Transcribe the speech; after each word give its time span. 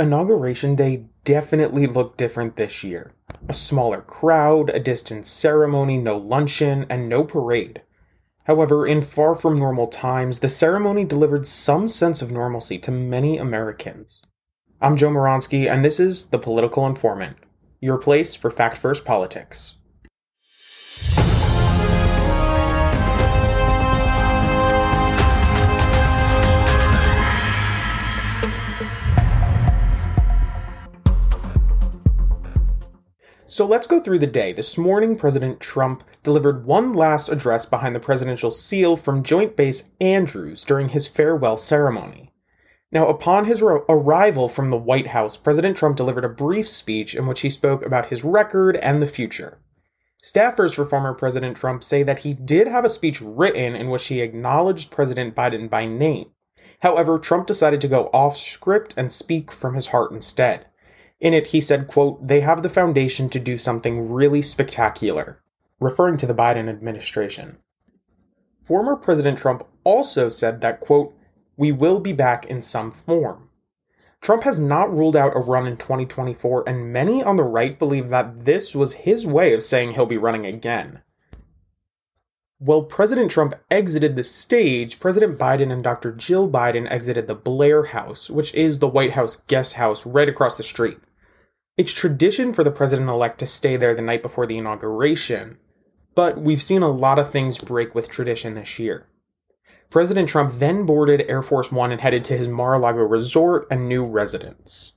Inauguration 0.00 0.74
Day 0.74 1.04
definitely 1.24 1.86
looked 1.86 2.16
different 2.16 2.56
this 2.56 2.82
year. 2.82 3.12
A 3.50 3.52
smaller 3.52 4.00
crowd, 4.00 4.70
a 4.70 4.80
distant 4.80 5.26
ceremony, 5.26 5.98
no 5.98 6.16
luncheon, 6.16 6.86
and 6.88 7.06
no 7.06 7.22
parade. 7.22 7.82
However, 8.44 8.86
in 8.86 9.02
far 9.02 9.34
from 9.34 9.56
normal 9.56 9.86
times, 9.86 10.40
the 10.40 10.48
ceremony 10.48 11.04
delivered 11.04 11.46
some 11.46 11.86
sense 11.86 12.22
of 12.22 12.30
normalcy 12.30 12.78
to 12.78 12.90
many 12.90 13.36
Americans. 13.36 14.22
I'm 14.80 14.96
Joe 14.96 15.10
Moronsky, 15.10 15.70
and 15.70 15.84
this 15.84 16.00
is 16.00 16.26
The 16.28 16.38
Political 16.38 16.86
Informant, 16.86 17.36
your 17.82 17.98
place 17.98 18.34
for 18.34 18.50
Fact 18.50 18.78
First 18.78 19.04
Politics. 19.04 19.76
So 33.50 33.66
let's 33.66 33.88
go 33.88 33.98
through 33.98 34.20
the 34.20 34.28
day. 34.28 34.52
This 34.52 34.78
morning, 34.78 35.16
President 35.16 35.58
Trump 35.58 36.04
delivered 36.22 36.64
one 36.64 36.92
last 36.92 37.28
address 37.28 37.66
behind 37.66 37.96
the 37.96 38.00
presidential 38.00 38.52
seal 38.52 38.96
from 38.96 39.24
Joint 39.24 39.56
Base 39.56 39.90
Andrews 40.00 40.64
during 40.64 40.90
his 40.90 41.08
farewell 41.08 41.56
ceremony. 41.56 42.32
Now, 42.92 43.08
upon 43.08 43.46
his 43.46 43.60
ro- 43.60 43.84
arrival 43.88 44.48
from 44.48 44.70
the 44.70 44.76
White 44.76 45.08
House, 45.08 45.36
President 45.36 45.76
Trump 45.76 45.96
delivered 45.96 46.24
a 46.24 46.28
brief 46.28 46.68
speech 46.68 47.16
in 47.16 47.26
which 47.26 47.40
he 47.40 47.50
spoke 47.50 47.84
about 47.84 48.06
his 48.06 48.22
record 48.22 48.76
and 48.76 49.02
the 49.02 49.08
future. 49.08 49.58
Staffers 50.24 50.76
for 50.76 50.86
former 50.86 51.12
President 51.12 51.56
Trump 51.56 51.82
say 51.82 52.04
that 52.04 52.20
he 52.20 52.34
did 52.34 52.68
have 52.68 52.84
a 52.84 52.88
speech 52.88 53.20
written 53.20 53.74
in 53.74 53.90
which 53.90 54.06
he 54.06 54.20
acknowledged 54.20 54.92
President 54.92 55.34
Biden 55.34 55.68
by 55.68 55.86
name. 55.86 56.30
However, 56.82 57.18
Trump 57.18 57.48
decided 57.48 57.80
to 57.80 57.88
go 57.88 58.10
off 58.12 58.36
script 58.36 58.94
and 58.96 59.12
speak 59.12 59.50
from 59.50 59.74
his 59.74 59.88
heart 59.88 60.12
instead. 60.12 60.66
In 61.20 61.34
it, 61.34 61.48
he 61.48 61.60
said, 61.60 61.86
quote, 61.86 62.26
they 62.26 62.40
have 62.40 62.62
the 62.62 62.70
foundation 62.70 63.28
to 63.28 63.38
do 63.38 63.58
something 63.58 64.10
really 64.10 64.40
spectacular, 64.40 65.42
referring 65.78 66.16
to 66.16 66.26
the 66.26 66.34
Biden 66.34 66.68
administration. 66.68 67.58
Former 68.62 68.96
President 68.96 69.38
Trump 69.38 69.66
also 69.84 70.30
said 70.30 70.62
that, 70.62 70.80
quote, 70.80 71.14
we 71.58 71.72
will 71.72 72.00
be 72.00 72.14
back 72.14 72.46
in 72.46 72.62
some 72.62 72.90
form. 72.90 73.50
Trump 74.22 74.44
has 74.44 74.60
not 74.60 74.94
ruled 74.94 75.16
out 75.16 75.36
a 75.36 75.40
run 75.40 75.66
in 75.66 75.76
2024, 75.76 76.66
and 76.66 76.92
many 76.92 77.22
on 77.22 77.36
the 77.36 77.42
right 77.42 77.78
believe 77.78 78.08
that 78.08 78.44
this 78.46 78.74
was 78.74 78.94
his 78.94 79.26
way 79.26 79.52
of 79.52 79.62
saying 79.62 79.92
he'll 79.92 80.06
be 80.06 80.16
running 80.16 80.46
again. 80.46 81.02
While 82.58 82.82
President 82.82 83.30
Trump 83.30 83.54
exited 83.70 84.16
the 84.16 84.24
stage, 84.24 85.00
President 85.00 85.38
Biden 85.38 85.72
and 85.72 85.82
Dr. 85.82 86.12
Jill 86.12 86.50
Biden 86.50 86.90
exited 86.90 87.26
the 87.26 87.34
Blair 87.34 87.84
House, 87.84 88.28
which 88.28 88.54
is 88.54 88.78
the 88.78 88.88
White 88.88 89.12
House 89.12 89.36
guest 89.48 89.74
house 89.74 90.04
right 90.04 90.28
across 90.28 90.54
the 90.54 90.62
street. 90.62 90.98
It's 91.80 91.94
tradition 91.94 92.52
for 92.52 92.62
the 92.62 92.70
president 92.70 93.08
elect 93.08 93.38
to 93.38 93.46
stay 93.46 93.78
there 93.78 93.94
the 93.94 94.02
night 94.02 94.20
before 94.20 94.44
the 94.44 94.58
inauguration, 94.58 95.56
but 96.14 96.38
we've 96.38 96.60
seen 96.60 96.82
a 96.82 96.90
lot 96.90 97.18
of 97.18 97.30
things 97.30 97.56
break 97.56 97.94
with 97.94 98.10
tradition 98.10 98.52
this 98.52 98.78
year. 98.78 99.06
President 99.88 100.28
Trump 100.28 100.58
then 100.58 100.84
boarded 100.84 101.24
Air 101.26 101.40
Force 101.40 101.72
One 101.72 101.90
and 101.90 102.02
headed 102.02 102.22
to 102.26 102.36
his 102.36 102.48
Mar 102.48 102.74
a 102.74 102.78
Lago 102.78 103.00
resort 103.00 103.66
and 103.70 103.88
new 103.88 104.04
residence. 104.04 104.92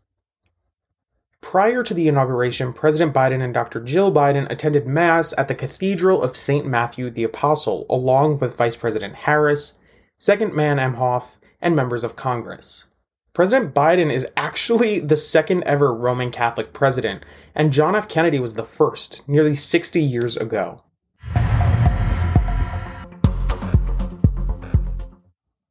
Prior 1.40 1.84
to 1.84 1.94
the 1.94 2.10
inauguration, 2.10 2.74
President 2.74 3.14
Biden 3.14 3.42
and 3.42 3.54
Dr. 3.54 3.80
Jill 3.80 4.12
Biden 4.12 4.52
attended 4.52 4.86
Mass 4.86 5.34
at 5.38 5.48
the 5.48 5.56
Cathedral 5.56 6.22
of 6.22 6.36
St. 6.36 6.66
Matthew 6.66 7.10
the 7.10 7.24
Apostle, 7.24 7.86
along 7.90 8.40
with 8.40 8.58
Vice 8.58 8.76
President 8.76 9.16
Harris, 9.16 9.78
Second 10.20 10.54
Man 10.54 10.80
Emhoff, 10.80 11.38
and 11.62 11.78
members 11.78 12.04
of 12.04 12.18
Congress. 12.18 12.88
President 13.34 13.74
Biden 13.74 14.14
is 14.14 14.28
actually 14.38 15.00
the 15.00 15.18
second 15.18 15.64
ever 15.64 15.92
Roman 15.92 16.30
Catholic 16.30 16.72
president, 16.72 17.26
and 17.56 17.74
John 17.74 17.96
F. 17.96 18.08
Kennedy 18.08 18.38
was 18.38 18.54
the 18.54 18.64
first, 18.64 19.28
nearly 19.28 19.56
60 19.56 20.00
years 20.00 20.38
ago. 20.38 20.84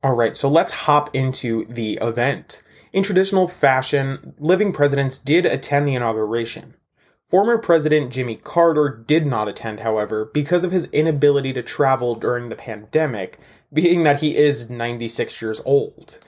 Alright, 0.05 0.37
so 0.37 0.49
let's 0.49 0.73
hop 0.73 1.15
into 1.15 1.65
the 1.67 2.01
event. 2.03 2.63
In 2.93 3.05
traditional 3.05 3.47
fashion, 3.47 4.35
living 4.41 4.73
presidents 4.73 5.17
did 5.17 5.47
attend 5.47 5.87
the 5.87 5.95
inauguration. 5.95 6.75
Former 7.29 7.59
President 7.59 8.13
Jimmy 8.13 8.35
Carter 8.43 9.05
did 9.07 9.25
not 9.25 9.47
attend, 9.47 9.79
however, 9.79 10.33
because 10.35 10.65
of 10.65 10.73
his 10.73 10.87
inability 10.87 11.53
to 11.53 11.63
travel 11.63 12.17
during 12.17 12.49
the 12.49 12.57
pandemic, 12.57 13.39
being 13.73 14.03
that 14.03 14.21
he 14.21 14.37
is 14.37 14.69
96 14.69 15.41
years 15.41 15.63
old. 15.65 16.19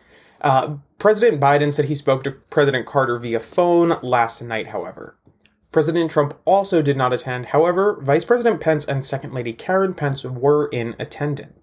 Uh, 0.45 0.77
President 0.99 1.41
Biden 1.41 1.73
said 1.73 1.87
he 1.87 1.95
spoke 1.95 2.23
to 2.23 2.33
President 2.51 2.85
Carter 2.85 3.19
via 3.19 3.41
phone 3.41 3.99
last 4.03 4.43
night, 4.43 4.69
however. 4.69 5.17
President 5.73 6.11
Trump 6.11 6.39
also 6.45 6.83
did 6.83 6.99
not 6.99 7.15
attend. 7.15 7.47
However, 7.47 7.99
Vice 8.03 8.27
President 8.27 8.61
Pence 8.61 8.87
and 8.87 9.05
Second 9.05 9.33
Lady 9.33 9.55
Karen 9.55 9.95
Pence 9.95 10.23
were 10.23 10.69
in 10.69 10.95
attendance. 10.99 11.59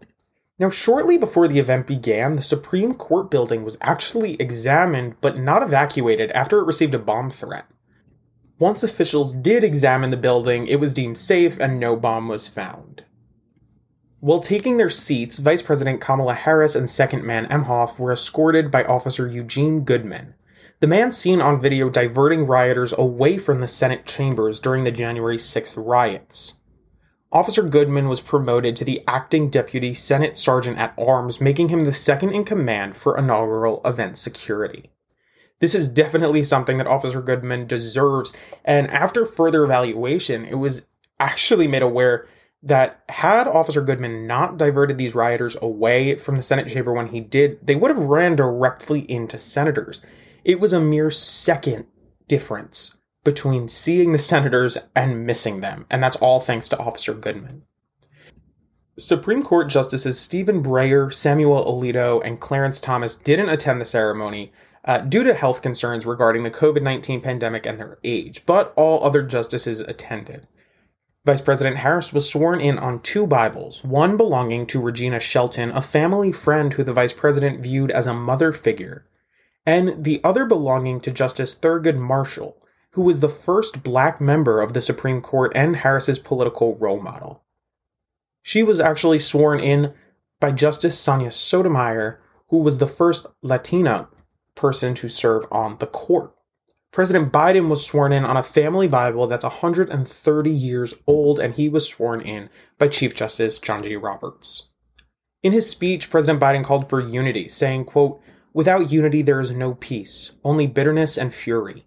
Now, 0.58 0.72
shortly 0.72 1.18
before 1.18 1.47
the 1.47 1.59
event 1.59 1.86
began, 1.88 2.36
the 2.36 2.42
Supreme 2.42 2.96
Court 2.96 3.31
building 3.31 3.64
was 3.64 3.78
actually 3.81 4.34
examined 4.34 5.16
but 5.22 5.38
not 5.38 5.63
evacuated 5.63 6.31
after 6.31 6.59
it 6.59 6.66
received 6.66 6.96
a 6.96 7.00
bomb 7.00 7.30
threat. 7.30 7.66
Once 8.59 8.84
officials 8.84 9.36
did 9.36 9.63
examine 9.63 10.09
the 10.12 10.18
building, 10.18 10.68
it 10.68 10.80
was 10.80 10.94
deemed 10.94 11.18
safe 11.18 11.59
and 11.59 11.80
no 11.80 11.96
bomb 11.96 12.28
was 12.28 12.48
found. 12.48 13.06
While 14.22 14.40
taking 14.40 14.78
their 14.78 14.92
seats, 14.92 15.40
Vice 15.40 15.64
President 15.64 16.00
Kamala 16.00 16.36
Harris 16.36 16.76
and 16.76 16.88
Second 16.88 17.24
Man 17.24 17.48
Emhoff 17.48 17.98
were 17.98 18.12
escorted 18.12 18.70
by 18.70 18.84
Officer 18.84 19.28
Eugene 19.28 19.84
Goodman, 19.84 20.36
the 20.80 20.86
man 20.86 21.12
seen 21.12 21.42
on 21.42 21.59
video 21.59 21.90
diverting 21.90 22.46
rioters 22.46 22.94
away 22.96 23.40
from 23.40 23.62
the 23.62 23.68
Senate 23.68 24.06
chambers 24.06 24.60
during 24.60 24.84
the 24.84 24.92
January 24.92 25.38
6th 25.38 25.74
riots. 25.76 26.60
Officer 27.31 27.64
Goodman 27.64 28.10
was 28.10 28.22
promoted 28.22 28.76
to 28.76 28.86
the 28.86 29.04
acting 29.08 29.50
deputy 29.50 29.92
Senate 29.96 30.38
Sergeant 30.38 30.78
at 30.78 30.94
Arms, 31.00 31.42
making 31.42 31.70
him 31.70 31.86
the 31.86 31.92
second 31.92 32.30
in 32.30 32.44
command 32.44 32.98
for 32.98 33.18
inaugural 33.18 33.81
event 33.86 34.20
security. 34.20 34.92
This 35.58 35.74
is 35.74 35.88
definitely 35.88 36.44
something 36.44 36.78
that 36.78 36.86
Officer 36.86 37.24
Goodman 37.24 37.66
deserves, 37.66 38.34
and 38.64 38.88
after 38.92 39.26
further 39.26 39.64
evaluation, 39.64 40.46
it 40.46 40.60
was 40.60 40.86
actually 41.20 41.68
made 41.68 41.81
aware 41.81 42.28
that 42.64 43.02
had 43.10 43.48
Officer 43.48 43.82
Goodman 43.82 44.28
not 44.28 44.58
diverted 44.58 44.98
these 44.98 45.16
rioters 45.16 45.58
away 45.62 46.18
from 46.18 46.36
the 46.36 46.44
Senate 46.44 46.68
chamber 46.68 46.94
when 46.94 47.08
he 47.08 47.20
did, 47.20 47.66
they 47.66 47.76
would 47.76 47.90
have 47.90 48.04
ran 48.04 48.36
directly 48.36 49.10
into 49.10 49.38
senators. 49.38 50.02
It 50.44 50.60
was 50.60 50.74
a 50.74 50.80
mere 50.80 51.12
second 51.12 51.88
difference 52.28 52.98
between 53.24 53.68
seeing 53.68 54.12
the 54.12 54.20
senators 54.20 54.78
and 54.96 55.26
missing 55.26 55.62
them, 55.62 55.86
and 55.90 56.02
that's 56.02 56.18
all 56.18 56.40
thanks 56.40 56.70
to 56.70 56.80
Officer 56.80 57.14
Goodman. 57.14 57.64
Supreme 59.00 59.42
Court 59.42 59.68
Justices 59.70 60.20
Stephen 60.20 60.62
Breyer, 60.62 61.12
Samuel 61.14 61.66
Alito, 61.66 62.22
and 62.24 62.40
Clarence 62.40 62.82
Thomas 62.82 63.16
didn't 63.16 63.50
attend 63.50 63.82
the 63.82 63.86
ceremony 63.86 64.52
uh, 64.86 65.00
due 65.00 65.24
to 65.24 65.34
health 65.34 65.62
concerns 65.62 66.06
regarding 66.06 66.44
the 66.44 66.52
COVID 66.52 66.82
19 66.82 67.22
pandemic 67.22 67.66
and 67.66 67.80
their 67.80 67.98
age, 68.04 68.46
but 68.46 68.74
all 68.76 69.04
other 69.04 69.24
justices 69.24 69.80
attended. 69.80 70.48
Vice 71.24 71.42
President 71.42 71.78
Harris 71.78 72.12
was 72.12 72.28
sworn 72.28 72.59
in 72.59 72.80
on 72.80 73.00
two 73.00 73.28
Bibles, 73.28 73.84
one 73.84 74.18
belonging 74.18 74.66
to 74.66 74.82
Regina 74.82 75.20
Shelton, 75.20 75.70
a 75.70 75.82
family 75.82 76.32
friend 76.32 76.74
who 76.74 76.84
the 76.84 76.94
vice 76.94 77.14
president 77.14 77.59
viewed 77.59 77.92
as 77.92 78.08
a 78.08 78.14
mother 78.14 78.52
figure, 78.52 79.06
and 79.64 80.04
the 80.04 80.20
other 80.24 80.46
belonging 80.46 81.00
to 81.02 81.12
Justice 81.12 81.54
Thurgood 81.54 81.98
Marshall, 81.98 82.58
who 82.94 83.04
was 83.04 83.20
the 83.20 83.30
first 83.30 83.84
black 83.84 84.20
member 84.20 84.62
of 84.62 84.74
the 84.74 84.81
Supreme 84.81 85.22
Court 85.22 85.52
and 85.54 85.76
Harris's 85.76 86.18
political 86.18 86.76
role 86.78 87.00
model. 87.00 87.44
She 88.42 88.64
was 88.64 88.80
actually 88.80 89.20
sworn 89.20 89.60
in 89.60 89.94
by 90.40 90.52
Justice 90.52 90.98
Sonia 90.98 91.30
Sotomayor, 91.30 92.20
who 92.48 92.58
was 92.58 92.80
the 92.80 92.88
first 92.88 93.28
Latina 93.44 94.10
person 94.56 94.96
to 94.96 95.08
serve 95.08 95.46
on 95.52 95.78
the 95.78 95.86
court. 95.86 96.34
President 96.92 97.32
Biden 97.32 97.70
was 97.70 97.86
sworn 97.86 98.12
in 98.12 98.26
on 98.26 98.36
a 98.36 98.44
family 98.44 98.86
Bible 98.86 99.26
that's 99.26 99.46
130 99.46 100.50
years 100.50 100.94
old, 101.08 101.40
and 101.40 101.54
he 101.54 101.70
was 101.70 101.88
sworn 101.88 102.20
in 102.20 102.50
by 102.78 102.90
Chief 102.90 103.16
Justice 103.16 103.60
John 103.60 103.82
G. 103.82 103.96
Roberts. 103.96 104.68
In 105.42 105.54
his 105.54 105.70
speech, 105.70 106.10
President 106.10 106.42
Biden 106.42 106.66
called 106.66 106.90
for 106.90 107.00
unity, 107.00 107.48
saying, 107.48 107.86
quote, 107.86 108.20
Without 108.54 108.92
unity, 108.92 109.22
there 109.22 109.40
is 109.40 109.52
no 109.52 109.76
peace, 109.76 110.34
only 110.44 110.68
bitterness 110.68 111.18
and 111.18 111.34
fury. 111.34 111.86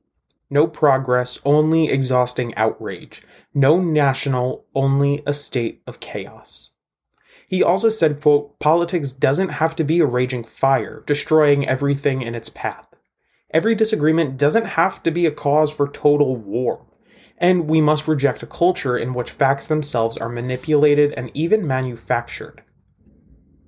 No 0.49 0.67
progress, 0.67 1.39
only 1.45 1.91
exhausting 1.91 2.55
outrage. 2.55 3.21
No 3.53 3.83
national, 3.83 4.65
only 4.75 5.23
a 5.27 5.35
state 5.35 5.83
of 5.87 6.01
chaos. 6.01 6.71
He 7.47 7.63
also 7.63 7.91
said, 7.91 8.23
quote, 8.23 8.59
Politics 8.59 9.13
doesn't 9.13 9.51
have 9.51 9.77
to 9.77 9.85
be 9.85 10.01
a 10.01 10.07
raging 10.07 10.45
fire, 10.45 11.03
destroying 11.05 11.69
everything 11.69 12.23
in 12.23 12.35
its 12.35 12.49
path. 12.49 12.94
Every 13.51 13.75
disagreement 13.75 14.37
doesn't 14.37 14.67
have 14.67 15.03
to 15.03 15.11
be 15.11 15.27
a 15.27 15.31
cause 15.31 15.73
for 15.73 15.89
total 15.89 16.37
war. 16.37 16.87
And 17.39 17.69
we 17.69 17.81
must 17.81 18.09
reject 18.09 18.43
a 18.43 18.47
culture 18.47 18.97
in 18.97 19.15
which 19.15 19.31
facts 19.31 19.67
themselves 19.67 20.17
are 20.17 20.29
manipulated 20.29 21.13
and 21.13 21.31
even 21.35 21.67
manufactured. 21.67 22.63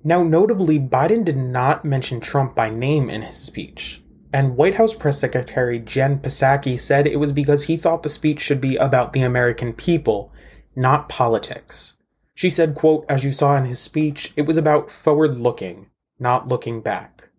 Now, 0.03 0.23
notably, 0.23 0.79
Biden 0.79 1.25
did 1.25 1.37
not 1.37 1.83
mention 1.83 2.21
Trump 2.21 2.55
by 2.55 2.69
name 2.69 3.09
in 3.09 3.21
his 3.21 3.35
speech. 3.35 4.01
And 4.33 4.55
White 4.55 4.75
House 4.75 4.93
Press 4.93 5.19
Secretary 5.19 5.79
Jen 5.79 6.19
Psaki 6.19 6.79
said 6.79 7.07
it 7.07 7.19
was 7.19 7.31
because 7.31 7.63
he 7.63 7.77
thought 7.77 8.03
the 8.03 8.09
speech 8.09 8.39
should 8.39 8.61
be 8.61 8.75
about 8.75 9.13
the 9.13 9.21
American 9.21 9.73
people, 9.73 10.31
not 10.75 11.09
politics. 11.09 11.97
She 12.35 12.49
said, 12.49 12.75
quote, 12.75 13.05
as 13.09 13.23
you 13.23 13.31
saw 13.31 13.57
in 13.57 13.65
his 13.65 13.79
speech, 13.79 14.33
it 14.35 14.43
was 14.43 14.57
about 14.57 14.91
forward 14.91 15.39
looking, 15.39 15.87
not 16.19 16.47
looking 16.47 16.81
back. 16.81 17.29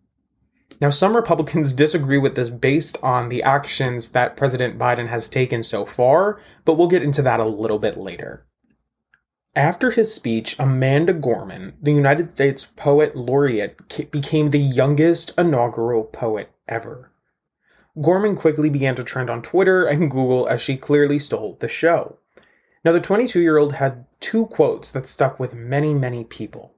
Now, 0.81 0.91
some 0.91 1.17
Republicans 1.17 1.73
disagree 1.85 2.19
with 2.19 2.35
this 2.35 2.51
based 2.51 2.99
on 3.03 3.29
the 3.29 3.43
actions 3.43 4.11
that 4.11 4.37
President 4.37 4.79
Biden 4.79 5.09
has 5.09 5.29
taken 5.29 5.63
so 5.63 5.85
far, 5.85 6.41
but 6.65 6.75
we'll 6.75 6.89
get 6.89 7.03
into 7.03 7.23
that 7.23 7.41
a 7.41 7.45
little 7.45 7.79
bit 7.79 7.97
later. 7.97 8.45
After 9.57 9.91
his 9.91 10.15
speech, 10.15 10.57
Amanda 10.59 11.13
Gorman, 11.13 11.75
the 11.83 11.93
United 11.93 12.33
States 12.33 12.69
Poet 12.77 13.17
Laureate, 13.17 13.77
became 14.11 14.51
the 14.51 14.61
youngest 14.61 15.33
inaugural 15.37 16.05
poet 16.05 16.51
ever. 16.69 17.11
Gorman 18.01 18.37
quickly 18.37 18.71
began 18.71 18.95
to 18.95 19.03
trend 19.03 19.29
on 19.29 19.43
Twitter 19.43 19.85
and 19.85 20.11
Google 20.11 20.47
as 20.47 20.63
she 20.63 20.77
clearly 20.77 21.19
stole 21.19 21.57
the 21.59 21.67
show. 21.67 22.19
Now, 22.85 22.93
the 22.93 23.01
22 23.01 23.41
year 23.41 23.59
old 23.59 23.75
had 23.75 24.05
two 24.21 24.47
quotes 24.47 24.91
that 24.91 25.09
stuck 25.09 25.41
with 25.41 25.55
many, 25.55 25.93
many 25.93 26.23
people. 26.23 26.75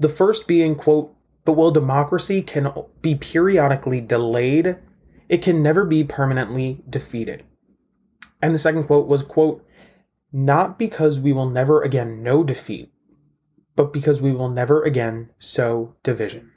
The 0.00 0.08
first 0.08 0.48
being, 0.48 0.74
quote, 0.74 1.13
but 1.44 1.52
while 1.52 1.70
democracy 1.70 2.42
can 2.42 2.72
be 3.02 3.14
periodically 3.14 4.00
delayed, 4.00 4.78
it 5.28 5.42
can 5.42 5.62
never 5.62 5.84
be 5.84 6.04
permanently 6.04 6.82
defeated. 6.88 7.44
And 8.40 8.54
the 8.54 8.58
second 8.58 8.84
quote 8.84 9.06
was, 9.06 9.22
quote, 9.22 9.66
not 10.32 10.78
because 10.78 11.20
we 11.20 11.32
will 11.32 11.48
never 11.48 11.82
again 11.82 12.22
know 12.22 12.42
defeat, 12.42 12.92
but 13.76 13.92
because 13.92 14.20
we 14.20 14.32
will 14.32 14.48
never 14.48 14.82
again 14.82 15.30
sow 15.38 15.94
division. 16.02 16.50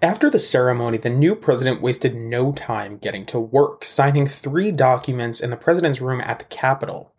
After 0.00 0.28
the 0.28 0.38
ceremony, 0.40 0.98
the 0.98 1.10
new 1.10 1.36
president 1.36 1.80
wasted 1.80 2.16
no 2.16 2.50
time 2.50 2.98
getting 2.98 3.24
to 3.26 3.38
work, 3.38 3.84
signing 3.84 4.26
three 4.26 4.72
documents 4.72 5.40
in 5.40 5.50
the 5.50 5.56
president's 5.56 6.00
room 6.00 6.20
at 6.20 6.40
the 6.40 6.44
Capitol. 6.46 7.11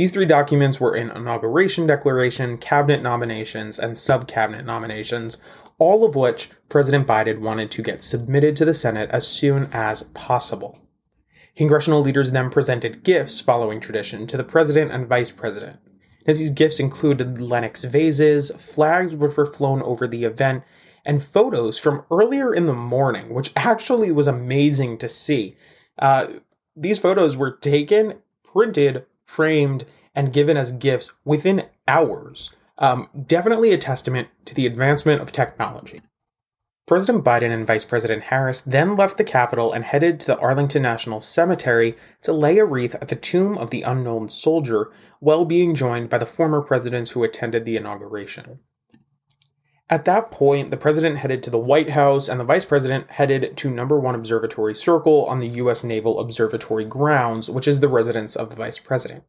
These 0.00 0.12
three 0.12 0.24
documents 0.24 0.80
were 0.80 0.94
an 0.94 1.10
inauguration 1.10 1.86
declaration, 1.86 2.56
cabinet 2.56 3.02
nominations, 3.02 3.78
and 3.78 3.98
sub 3.98 4.26
cabinet 4.26 4.64
nominations, 4.64 5.36
all 5.76 6.06
of 6.06 6.14
which 6.14 6.48
President 6.70 7.06
Biden 7.06 7.40
wanted 7.40 7.70
to 7.72 7.82
get 7.82 8.02
submitted 8.02 8.56
to 8.56 8.64
the 8.64 8.72
Senate 8.72 9.10
as 9.10 9.28
soon 9.28 9.68
as 9.74 10.04
possible. 10.14 10.78
Congressional 11.54 12.00
leaders 12.00 12.30
then 12.30 12.48
presented 12.48 13.02
gifts, 13.02 13.42
following 13.42 13.78
tradition, 13.78 14.26
to 14.28 14.38
the 14.38 14.42
president 14.42 14.90
and 14.90 15.06
vice 15.06 15.30
president. 15.30 15.76
Now, 16.26 16.32
these 16.32 16.48
gifts 16.48 16.80
included 16.80 17.38
Lenox 17.38 17.84
vases, 17.84 18.50
flags 18.52 19.14
which 19.14 19.36
were 19.36 19.44
flown 19.44 19.82
over 19.82 20.06
the 20.06 20.24
event, 20.24 20.64
and 21.04 21.22
photos 21.22 21.76
from 21.76 22.06
earlier 22.10 22.54
in 22.54 22.64
the 22.64 22.72
morning, 22.72 23.34
which 23.34 23.52
actually 23.54 24.12
was 24.12 24.28
amazing 24.28 24.96
to 24.96 25.10
see. 25.10 25.58
Uh, 25.98 26.28
these 26.74 26.98
photos 26.98 27.36
were 27.36 27.50
taken, 27.50 28.14
printed, 28.42 29.04
framed, 29.30 29.86
and 30.14 30.32
given 30.32 30.56
as 30.56 30.72
gifts 30.72 31.12
within 31.24 31.64
hours. 31.86 32.52
Um, 32.78 33.08
definitely 33.26 33.72
a 33.72 33.78
testament 33.78 34.28
to 34.46 34.54
the 34.54 34.66
advancement 34.66 35.22
of 35.22 35.30
technology. 35.30 36.02
President 36.86 37.24
Biden 37.24 37.52
and 37.52 37.66
Vice 37.66 37.84
President 37.84 38.24
Harris 38.24 38.62
then 38.62 38.96
left 38.96 39.18
the 39.18 39.24
Capitol 39.24 39.72
and 39.72 39.84
headed 39.84 40.18
to 40.18 40.26
the 40.26 40.38
Arlington 40.38 40.82
National 40.82 41.20
Cemetery 41.20 41.96
to 42.22 42.32
lay 42.32 42.58
a 42.58 42.64
wreath 42.64 42.96
at 42.96 43.06
the 43.06 43.14
tomb 43.14 43.56
of 43.56 43.70
the 43.70 43.82
unknown 43.82 44.28
soldier, 44.28 44.90
while 45.20 45.44
being 45.44 45.76
joined 45.76 46.10
by 46.10 46.18
the 46.18 46.26
former 46.26 46.60
presidents 46.60 47.12
who 47.12 47.22
attended 47.22 47.64
the 47.64 47.76
inauguration. 47.76 48.58
At 49.90 50.04
that 50.04 50.30
point, 50.30 50.70
the 50.70 50.76
president 50.76 51.16
headed 51.16 51.42
to 51.42 51.50
the 51.50 51.58
White 51.58 51.90
House 51.90 52.28
and 52.28 52.38
the 52.38 52.44
vice 52.44 52.64
president 52.64 53.10
headed 53.10 53.56
to 53.56 53.70
number 53.72 53.98
one 53.98 54.14
observatory 54.14 54.72
circle 54.72 55.26
on 55.26 55.40
the 55.40 55.48
U.S. 55.48 55.82
Naval 55.82 56.20
Observatory 56.20 56.84
grounds, 56.84 57.50
which 57.50 57.66
is 57.66 57.80
the 57.80 57.88
residence 57.88 58.36
of 58.36 58.50
the 58.50 58.56
vice 58.56 58.78
president. 58.78 59.24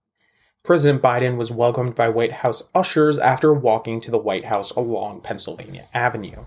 President 0.61 1.01
Biden 1.01 1.35
was 1.35 1.51
welcomed 1.51 1.95
by 1.95 2.09
White 2.09 2.31
House 2.31 2.69
ushers 2.75 3.17
after 3.17 3.51
walking 3.51 3.99
to 4.01 4.11
the 4.11 4.19
White 4.19 4.45
House 4.45 4.69
along 4.69 5.21
Pennsylvania 5.21 5.87
Avenue. 5.95 6.45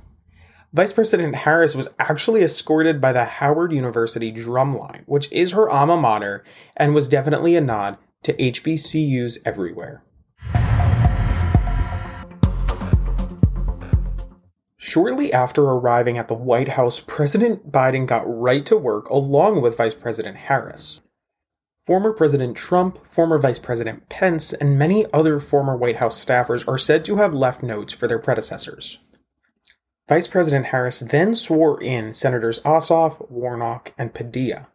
Vice 0.72 0.92
President 0.92 1.34
Harris 1.34 1.74
was 1.74 1.88
actually 1.98 2.42
escorted 2.42 3.00
by 3.00 3.12
the 3.12 3.24
Howard 3.24 3.72
University 3.72 4.32
drumline, 4.32 5.02
which 5.06 5.30
is 5.32 5.50
her 5.50 5.68
alma 5.68 5.96
mater, 5.96 6.44
and 6.76 6.94
was 6.94 7.08
definitely 7.08 7.56
a 7.56 7.60
nod 7.60 7.98
to 8.22 8.32
HBCUs 8.34 9.38
everywhere. 9.44 10.04
Shortly 14.86 15.32
after 15.32 15.62
arriving 15.62 16.18
at 16.18 16.28
the 16.28 16.34
White 16.34 16.68
House, 16.68 17.00
President 17.00 17.72
Biden 17.72 18.04
got 18.04 18.24
right 18.26 18.66
to 18.66 18.76
work 18.76 19.08
along 19.08 19.62
with 19.62 19.78
Vice 19.78 19.94
President 19.94 20.36
Harris. 20.36 21.00
Former 21.86 22.12
President 22.12 22.54
Trump, 22.54 22.98
former 23.10 23.38
Vice 23.38 23.58
President 23.58 24.10
Pence, 24.10 24.52
and 24.52 24.78
many 24.78 25.06
other 25.10 25.40
former 25.40 25.74
White 25.74 25.96
House 25.96 26.22
staffers 26.22 26.68
are 26.68 26.76
said 26.76 27.02
to 27.06 27.16
have 27.16 27.32
left 27.32 27.62
notes 27.62 27.94
for 27.94 28.06
their 28.06 28.18
predecessors. 28.18 28.98
Vice 30.06 30.28
President 30.28 30.66
Harris 30.66 30.98
then 30.98 31.34
swore 31.34 31.82
in 31.82 32.12
Senators 32.12 32.60
Ossoff, 32.60 33.30
Warnock, 33.30 33.94
and 33.96 34.12
Padilla. 34.12 34.68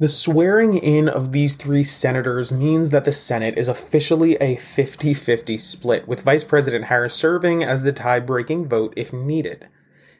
The 0.00 0.08
swearing 0.08 0.78
in 0.78 1.08
of 1.08 1.32
these 1.32 1.56
three 1.56 1.82
senators 1.82 2.52
means 2.52 2.90
that 2.90 3.04
the 3.04 3.12
Senate 3.12 3.58
is 3.58 3.66
officially 3.66 4.36
a 4.36 4.54
50 4.54 5.12
50 5.12 5.58
split, 5.58 6.06
with 6.06 6.22
Vice 6.22 6.44
President 6.44 6.84
Harris 6.84 7.16
serving 7.16 7.64
as 7.64 7.82
the 7.82 7.92
tie 7.92 8.20
breaking 8.20 8.68
vote 8.68 8.94
if 8.96 9.12
needed. 9.12 9.66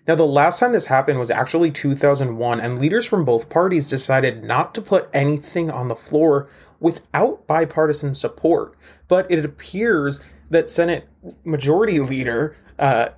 Now, 0.08 0.16
the 0.16 0.26
last 0.26 0.58
time 0.58 0.72
this 0.72 0.86
happened 0.86 1.20
was 1.20 1.30
actually 1.30 1.70
2001, 1.70 2.60
and 2.60 2.80
leaders 2.80 3.06
from 3.06 3.25
both 3.25 3.50
parties 3.50 3.88
decided 3.88 4.42
not 4.42 4.75
to 4.75 4.82
put 4.82 5.08
anything 5.14 5.70
on 5.70 5.86
the 5.86 5.94
floor 5.94 6.50
without 6.81 7.46
bipartisan 7.46 8.16
support. 8.16 8.74
But 9.06 9.31
it 9.31 9.44
appears 9.44 10.20
that 10.50 10.70
Senate 10.70 11.06
Majority 11.44 12.00
Leader 12.00 12.56
uh, 12.81 13.10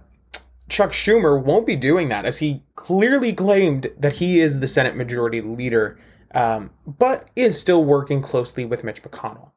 Chuck 0.70 0.92
Schumer 0.92 1.42
won't 1.42 1.66
be 1.66 1.76
doing 1.76 2.08
that, 2.08 2.24
as 2.24 2.38
he 2.38 2.62
clearly 2.76 3.32
claimed 3.32 3.88
that 3.98 4.14
he 4.14 4.40
is 4.40 4.60
the 4.60 4.68
Senate 4.68 4.96
Majority 4.96 5.40
Leader 5.40 5.98
um, 6.32 6.70
but 6.86 7.28
is 7.34 7.60
still 7.60 7.84
working 7.84 8.22
closely 8.22 8.64
with 8.64 8.84
Mitch 8.84 9.02
McConnell. 9.02 9.50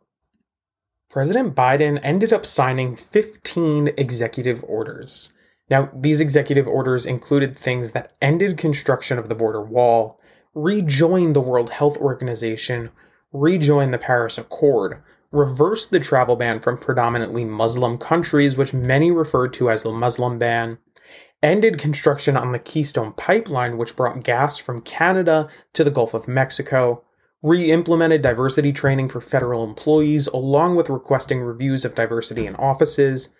President 1.09 1.55
Biden 1.55 1.99
ended 2.01 2.33
up 2.33 2.45
signing 2.45 2.95
15 2.95 3.89
executive 3.97 4.63
orders. 4.67 5.31
Now, 5.69 5.91
these 5.93 6.19
executive 6.19 6.67
orders 6.67 7.05
included 7.05 7.57
things 7.57 7.91
that 7.91 8.13
ended 8.21 8.57
construction 8.57 9.19
of 9.19 9.29
the 9.29 9.35
border 9.35 9.61
wall, 9.61 10.19
rejoined 10.55 11.35
the 11.35 11.41
World 11.41 11.69
Health 11.69 11.97
Organization, 11.97 12.89
rejoined 13.31 13.93
the 13.93 13.99
Paris 13.99 14.37
Accord, 14.37 15.01
reversed 15.33 15.89
the 15.89 15.99
travel 15.99 16.35
ban 16.35 16.59
from 16.59 16.77
predominantly 16.77 17.43
Muslim 17.43 17.97
countries, 17.97 18.55
which 18.55 18.73
many 18.73 19.09
referred 19.11 19.51
to 19.51 19.69
as 19.69 19.81
the 19.81 19.91
Muslim 19.91 20.37
ban, 20.37 20.77
ended 21.41 21.79
construction 21.79 22.37
on 22.37 22.51
the 22.51 22.59
Keystone 22.59 23.11
Pipeline, 23.13 23.77
which 23.77 23.95
brought 23.95 24.23
gas 24.23 24.57
from 24.59 24.81
Canada 24.81 25.49
to 25.73 25.83
the 25.83 25.91
Gulf 25.91 26.13
of 26.13 26.27
Mexico, 26.27 27.03
re 27.41 27.71
implemented 27.71 28.21
diversity 28.21 28.71
training 28.71 29.09
for 29.09 29.19
federal 29.19 29.63
employees, 29.63 30.27
along 30.27 30.75
with 30.75 30.89
requesting 30.89 31.41
reviews 31.41 31.83
of 31.83 31.95
diversity 31.95 32.45
in 32.45 32.55
offices, 32.55 33.33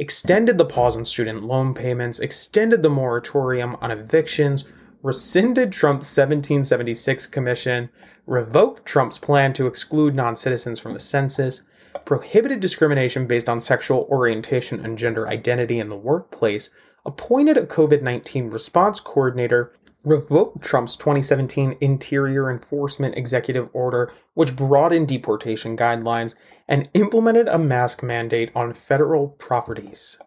extended 0.00 0.58
the 0.58 0.64
pause 0.64 0.96
on 0.96 1.04
student 1.04 1.44
loan 1.44 1.72
payments, 1.72 2.18
extended 2.18 2.82
the 2.82 2.90
moratorium 2.90 3.76
on 3.80 3.92
evictions, 3.92 4.64
rescinded 5.02 5.72
Trump's 5.72 6.08
1776 6.16 7.26
commission, 7.26 7.88
revoked 8.26 8.86
Trump's 8.86 9.18
plan 9.18 9.52
to 9.52 9.66
exclude 9.66 10.14
non 10.14 10.36
citizens 10.36 10.80
from 10.80 10.94
the 10.94 11.00
census, 11.00 11.62
prohibited 12.04 12.60
discrimination 12.60 13.26
based 13.26 13.48
on 13.48 13.60
sexual 13.60 14.06
orientation 14.10 14.84
and 14.84 14.96
gender 14.96 15.28
identity 15.28 15.78
in 15.78 15.88
the 15.88 15.96
workplace, 15.96 16.70
appointed 17.04 17.56
a 17.56 17.66
COVID 17.66 18.02
19 18.02 18.50
response 18.50 19.00
coordinator, 19.00 19.72
revoked 20.04 20.62
Trump's 20.62 20.96
2017 20.96 21.76
Interior 21.80 22.50
Enforcement 22.50 23.16
Executive 23.16 23.68
Order, 23.72 24.12
which 24.34 24.56
brought 24.56 24.92
in 24.92 25.04
deportation 25.04 25.76
guidelines, 25.76 26.34
and 26.68 26.88
implemented 26.94 27.48
a 27.48 27.58
mask 27.58 28.02
mandate 28.02 28.50
on 28.54 28.72
federal 28.72 29.28
properties. 29.28 30.18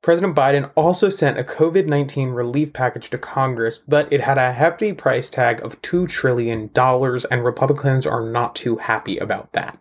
President 0.00 0.36
Biden 0.36 0.70
also 0.76 1.10
sent 1.10 1.38
a 1.38 1.44
COVID 1.44 1.86
19 1.86 2.30
relief 2.30 2.72
package 2.72 3.10
to 3.10 3.18
Congress, 3.18 3.78
but 3.78 4.12
it 4.12 4.20
had 4.20 4.38
a 4.38 4.52
hefty 4.52 4.92
price 4.92 5.28
tag 5.28 5.60
of 5.64 5.82
$2 5.82 6.08
trillion, 6.08 6.70
and 6.76 7.44
Republicans 7.44 8.06
are 8.06 8.30
not 8.30 8.54
too 8.54 8.76
happy 8.76 9.18
about 9.18 9.52
that. 9.54 9.78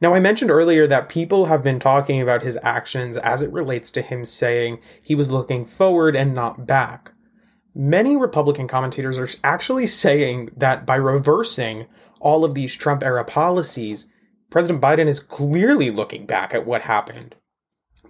Now, 0.00 0.14
I 0.14 0.20
mentioned 0.20 0.50
earlier 0.50 0.86
that 0.88 1.08
people 1.08 1.46
have 1.46 1.62
been 1.62 1.78
talking 1.78 2.20
about 2.20 2.42
his 2.42 2.58
actions 2.62 3.16
as 3.16 3.40
it 3.40 3.52
relates 3.52 3.92
to 3.92 4.02
him 4.02 4.24
saying 4.24 4.80
he 5.02 5.14
was 5.14 5.30
looking 5.30 5.64
forward 5.64 6.16
and 6.16 6.34
not 6.34 6.66
back. 6.66 7.12
Many 7.74 8.16
Republican 8.16 8.68
commentators 8.68 9.18
are 9.18 9.28
actually 9.44 9.86
saying 9.86 10.50
that 10.56 10.84
by 10.84 10.96
reversing 10.96 11.86
all 12.20 12.44
of 12.44 12.54
these 12.54 12.74
Trump 12.74 13.02
era 13.02 13.24
policies, 13.24 14.12
President 14.50 14.82
Biden 14.82 15.06
is 15.06 15.20
clearly 15.20 15.90
looking 15.90 16.26
back 16.26 16.52
at 16.52 16.66
what 16.66 16.82
happened. 16.82 17.36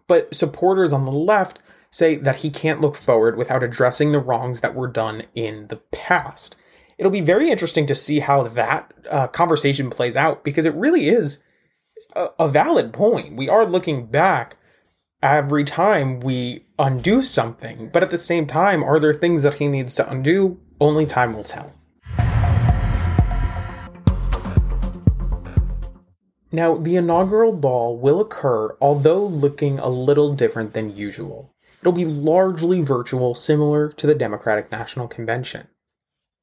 But 0.06 0.34
supporters 0.34 0.92
on 0.92 1.04
the 1.04 1.12
left 1.12 1.60
say 1.90 2.16
that 2.16 2.36
he 2.36 2.50
can't 2.50 2.80
look 2.80 2.96
forward 2.96 3.36
without 3.36 3.62
addressing 3.62 4.12
the 4.12 4.20
wrongs 4.20 4.60
that 4.60 4.74
were 4.74 4.88
done 4.88 5.22
in 5.34 5.68
the 5.68 5.76
past. 5.76 6.56
It'll 6.98 7.10
be 7.10 7.20
very 7.20 7.50
interesting 7.50 7.86
to 7.86 7.94
see 7.94 8.20
how 8.20 8.44
that 8.48 8.92
uh, 9.10 9.28
conversation 9.28 9.90
plays 9.90 10.16
out 10.16 10.44
because 10.44 10.64
it 10.64 10.74
really 10.74 11.08
is 11.08 11.40
a, 12.14 12.28
a 12.38 12.48
valid 12.48 12.92
point. 12.92 13.36
We 13.36 13.48
are 13.48 13.64
looking 13.64 14.06
back 14.06 14.56
every 15.22 15.64
time 15.64 16.20
we 16.20 16.66
undo 16.78 17.22
something, 17.22 17.90
but 17.92 18.02
at 18.02 18.10
the 18.10 18.18
same 18.18 18.46
time, 18.46 18.84
are 18.84 19.00
there 19.00 19.14
things 19.14 19.42
that 19.42 19.54
he 19.54 19.68
needs 19.68 19.94
to 19.96 20.10
undo? 20.10 20.60
Only 20.80 21.06
time 21.06 21.32
will 21.32 21.44
tell. 21.44 21.72
Now, 26.54 26.76
the 26.76 26.94
inaugural 26.94 27.52
ball 27.52 27.98
will 27.98 28.20
occur, 28.20 28.76
although 28.80 29.26
looking 29.26 29.80
a 29.80 29.88
little 29.88 30.36
different 30.36 30.72
than 30.72 30.96
usual. 30.96 31.52
It'll 31.80 31.90
be 31.90 32.04
largely 32.04 32.80
virtual, 32.80 33.34
similar 33.34 33.88
to 33.88 34.06
the 34.06 34.14
Democratic 34.14 34.70
National 34.70 35.08
Convention. 35.08 35.66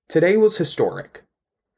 Today 0.09 0.35
was 0.35 0.57
historic. 0.57 1.23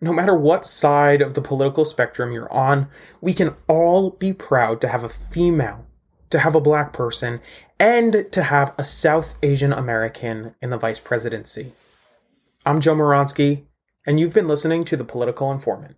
No 0.02 0.12
matter 0.12 0.34
what 0.34 0.66
side 0.66 1.22
of 1.22 1.36
the 1.36 1.44
political 1.44 1.86
spectrum 1.86 2.32
you're 2.32 2.52
on, 2.52 2.88
we 3.22 3.36
can 3.36 3.54
all 3.68 4.10
be 4.10 4.34
proud 4.34 4.82
to 4.82 4.88
have 4.88 5.04
a 5.04 5.10
female, 5.10 5.86
to 6.32 6.40
have 6.40 6.56
a 6.56 6.60
black 6.60 6.92
person, 6.92 7.40
and 7.80 8.26
to 8.32 8.42
have 8.42 8.74
a 8.80 8.84
South 8.84 9.38
Asian 9.44 9.72
American 9.72 10.56
in 10.60 10.72
the 10.72 10.80
vice 10.80 11.00
presidency. 11.00 11.74
I'm 12.66 12.82
Joe 12.82 12.96
Moronsky, 12.96 13.66
and 14.08 14.20
you've 14.20 14.34
been 14.34 14.48
listening 14.48 14.86
to 14.86 14.98
The 14.98 15.06
Political 15.06 15.52
Informant. 15.52 15.98